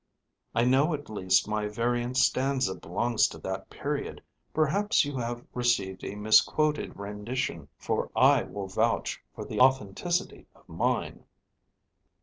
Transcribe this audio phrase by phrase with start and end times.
[0.55, 4.23] I know at least my variant stanza belongs to that period.
[4.51, 10.67] Perhaps you have received a misquoted rendition; for I will vouch for the authenticity of
[10.67, 11.25] mine."